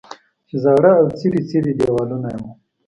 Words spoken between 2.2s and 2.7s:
یې وو.